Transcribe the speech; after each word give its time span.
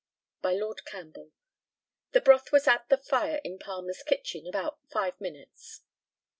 By 0.41 0.53
Lord 0.55 0.83
CAMPBELL. 0.85 1.31
The 2.09 2.21
broth 2.21 2.51
was 2.51 2.67
at 2.67 2.89
the 2.89 2.97
fire 2.97 3.39
in 3.43 3.59
Palmer's 3.59 4.01
kitchen 4.01 4.47
about 4.47 4.79
five 4.91 5.21
minutes. 5.21 5.81